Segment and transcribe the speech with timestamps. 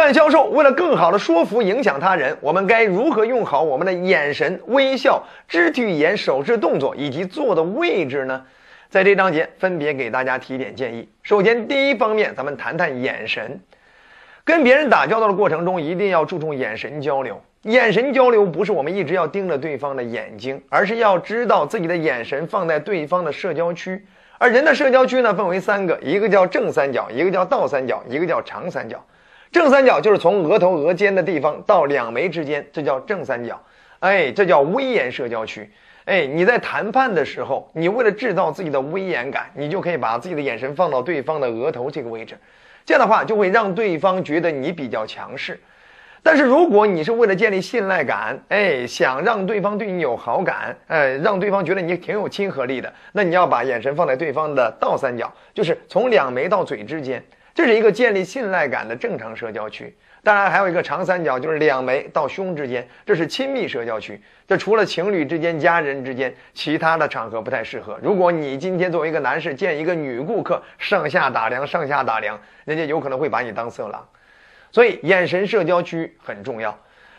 [0.00, 8.42] 干销售为了更好的说服、影响他人，我们该如何用好我们的眼神、微笑、肢体语言、手势动作以及坐的位置呢？
[8.88, 11.06] 在这章节分别给大家提点建议。
[11.22, 13.60] 首先，第一方面，咱们谈谈眼神。
[14.42, 17.38] 跟别人打交道的过程中，一定要注重眼神交流。
[17.64, 24.02] 眼神交流不是我们一直要盯着对方的眼睛，而是要知道自己的眼神放在对方的社交区。
[24.38, 29.04] 而人的社交区呢，分为三个，一个叫正三角，一个叫倒三角，一个叫长三角。
[29.52, 33.60] 正三角就是从额头、额尖的地方到两眉之间，这叫正三角。
[33.98, 35.68] 哎，这叫威严社交区。
[36.04, 42.36] 哎，你在谈判的时候，你为了制造自己的威严感，你就可以把自己的眼神放到对方的额头这个位置，
[42.84, 45.60] 这样的话就会让对方觉得你比较强势。
[46.22, 57.22] 但是如果你是为了建立信赖感，哎，想让对方对你有好感，哎，让对方觉得你挺有亲和力的，那你要把眼神放在对方的倒三角，就是从两眉到嘴之间，
[57.60, 59.94] 这是一个建立信赖感的正常社交区。
[60.22, 64.18] 当然，还有一个长三角，就是两眉到胸之间，这是亲密社交区。
[64.48, 67.98] 这除了情侣之间、家人之间，其他的场合不太适合。
[68.02, 74.08] 如果你今天作为一个男士见一个女顾客，上下打量，上下打量，人家有可能会把你当色狼。
[74.72, 76.74] 所以，眼神社交区很重要。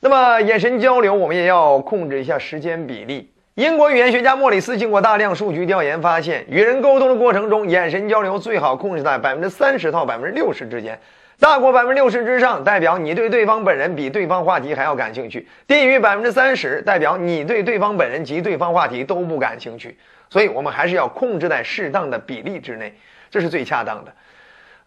[0.00, 3.30] 那么，眼神交流我们也要控制一下时间比例。
[3.56, 10.98] 英国语言学家莫里斯经过大量数据调研发现，与人沟通的过程中，眼神交流最好控制在百分之三十到百分之六十之间。
[11.38, 19.98] 大过百分之六十之上，代表你对对方本人比对方话题还要感兴趣；低于百分之三十，代表你对对方本人及对方话题都不感兴趣。
[20.30, 22.94] 所以，我们还是要控制在适当的比例之内，
[23.30, 24.10] 这是最恰当的。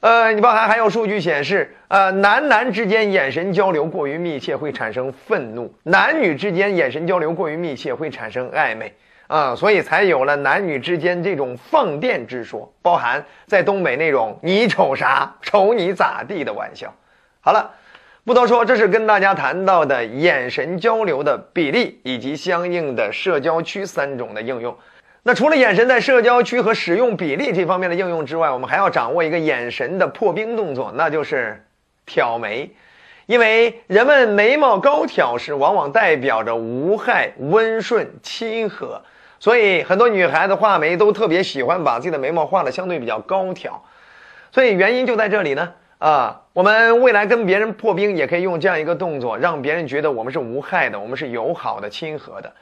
[0.02, 8.94] 呃，你包含还有数据显示，呃，男男之间眼神交流过于密切会产生愤怒，男女之间眼神交流过于密切会产生暧昧。
[9.28, 16.94] 啊，所以才有了男女之间这种放电之说，包含在东北那种“你瞅啥，瞅你咋地”的玩笑。
[17.42, 17.72] 好了，
[18.24, 24.78] 不多说，这是跟大家谈到的眼神交流的比例以及相应的社交区三种的应用。
[25.28, 31.66] 那除了眼神在社交区和使用比例这方面的应用之外，我们还要掌握一个眼神的破冰动作，那就是
[32.06, 32.70] 挑眉。
[33.26, 39.02] 因为人们眉毛高挑时，往往代表着无害、温顺、亲和。
[39.40, 43.84] 所以很多女孩子画眉都特别喜欢把自己的眉毛画的相对比较高挑，
[44.52, 45.74] 所以原因就在这里呢。
[45.98, 52.54] 啊，我们未来跟别人破冰也可以用这样一个动作，让别人觉得我们是无害的，我们是友好的、亲和的。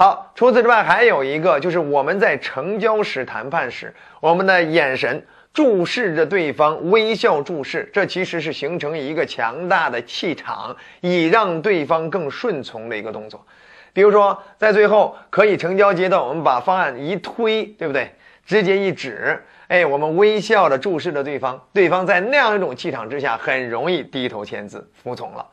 [0.00, 5.22] 好，除此之外还有一个，就是我们在成交时、谈判时，我们的眼神
[5.52, 13.44] 注视着对方，微笑注视，这其实是形成一个强大的气场，以让对方更顺从的一个动作。
[13.92, 18.10] 比如说，在最后可以成交阶段，我们把方案一推，对不对？
[18.46, 19.38] 直接一指，
[19.68, 25.46] 哎，我们微笑的注视着对方，对方在那样一种气场之下，很容易低头签字服从了。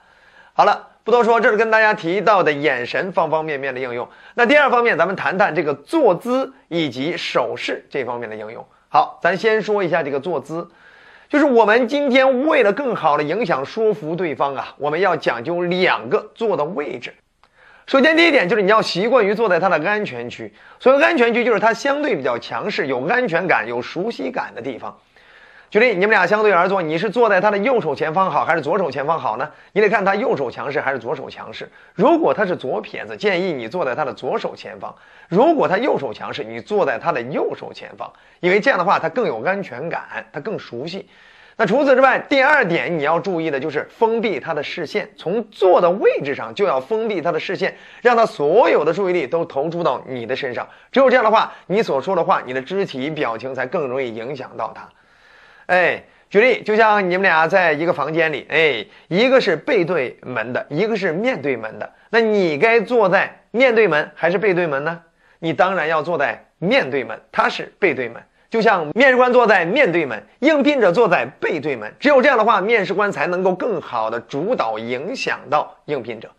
[0.57, 4.09] 好了，不多说，这是跟大家提到的眼神方方面面的应用。
[4.33, 8.65] 那第二方面，咱们谈谈这个坐姿以及手势这方面的应用。
[8.89, 10.67] 好，咱先说一下这个坐姿，
[11.29, 17.13] 就是我们今天为了更好的影响说服对方啊，我们要讲究两个坐的位置。
[17.85, 20.51] 首先，第一点就是你要习惯于坐在他的安全区。
[20.79, 24.97] 所谓安全区，就是他相对比较强势、有安全感、有熟悉感的地方。
[25.69, 29.49] 举例，你们俩相对而坐，你是坐在他的右手前方好，还是左手前方好呢？
[29.73, 31.69] 你得看他右手强势还是左手强势。
[31.93, 34.89] 如果他是左撇子，建议你坐在他的左手前方；
[35.27, 41.05] 如果他右手强势，你坐在他的右手前方，因为这样的话他更有安全感，他更熟悉。
[41.57, 50.65] 那除此之外，第二点你要注意的就是封闭他的视线，从坐的位置上就要封闭他的视线，让他所有的注意力都投注到你的身上。
[50.93, 54.87] 只有这样的话，你所说的话，你的肢体表情才更容易影响到他。
[55.67, 65.01] 哎，举例，就像你们俩在一个房间里，哎，一个是背对门的，一个是面对门的，那你该坐在面对门还是背对门呢？
[65.39, 68.21] 你当然要坐在面对门，他是背对门。
[68.49, 76.31] 就像面试官坐在面对门，应聘者坐在背对门，只有这样的话，面试官才能够更好的主导影响到应聘者。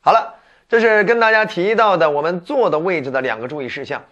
[0.00, 0.34] 好了，
[0.68, 4.02] 这是跟大家提到的我们坐的位置的两个注意事项。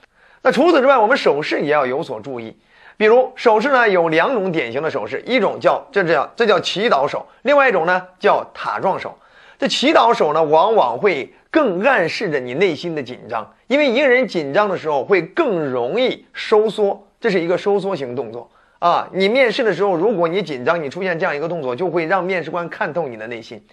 [0.40, 2.56] 那除此之外，我们手势也要有所注意。
[2.96, 9.18] 比如手势呢，有两种典型的手势，一种叫这叫这叫祈祷手，另外一种呢叫塔状手。
[9.58, 17.06] 这祈祷手呢，往往会更暗示着你内心的紧张，因为一个人紧张的时候会更容易收缩。
[17.20, 18.50] 这是一个收缩型动作
[18.80, 19.08] 啊！
[19.12, 23.64] 你面试的时候，如果你紧张，你出现这样一个动作，就会让面试官看透你的内心。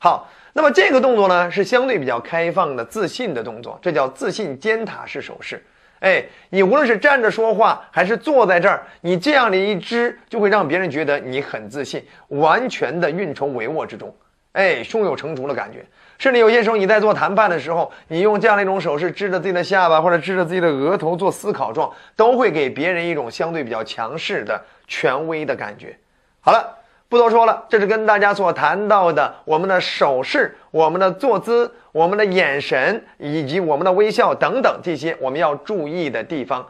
[0.00, 5.64] 好，那么这个动作呢，是相对比较开放的、自信的动作，这叫自信尖塔式手势。
[6.00, 14.14] 哎，你无论是站着说话还是坐在这儿，你这样的一支就会让别人觉得你很自信，完全的运筹帷幄之中，
[14.52, 15.84] 哎，胸有成竹的感觉。
[16.18, 25.96] 甚至有些时候你在做谈判的时候，你用这样的一种手势支着自己的下巴或者支着自己的额头做思考状，都会给别人一种相对比较强势的权威的感觉。
[26.40, 26.77] 好了。
[27.08, 36.66] 不多说了，这是跟大家所谈到的我们的手势、我们的坐姿、我们的眼神以及我们的微笑等等这些我们要注意的地方。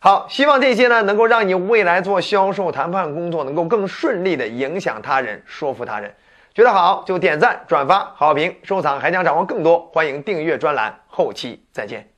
[0.00, 6.12] 好，希望这些呢能够让你未来做销售谈判工作能够更顺利的影响他人、说服他人。
[6.52, 10.92] 觉得好就点赞、转发、好评、收藏，还想掌握更多，欢迎订阅专栏。
[11.06, 12.15] 后期再见。